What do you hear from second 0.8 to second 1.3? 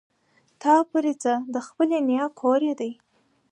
پورې